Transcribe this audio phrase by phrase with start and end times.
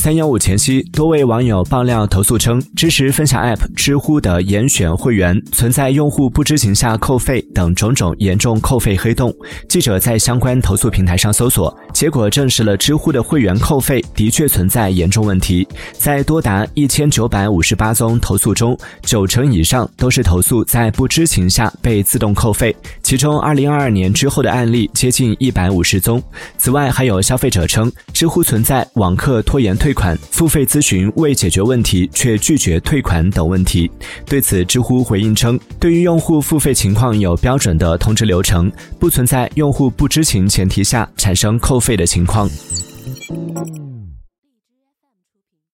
[0.00, 9.30] 三幺五前夕，多位网友爆料投诉称，支持分享 App 知乎的严选会员存在用户不知情下扣费等种种严重扣费黑洞。
[9.68, 15.68] 记者在相关投诉平台上搜索，结果证实了知乎的会员扣费的确存在严重问题。
[15.92, 26.22] 在多达一千九百五十八宗投诉中，九成以上都是投诉在不知情下被自动扣费，其中二零二二年之后的案例接近一百五十宗。
[26.56, 29.74] 此外，还有消费者称，知乎存在网课拖延。
[29.78, 33.90] 退款、付费咨询未解决问题却拒绝退款等问题。
[34.26, 42.46] 对此，知乎回应称，对于用户付费情况有标准的通知流程，不存在用户不知情前提下产生扣费的情况。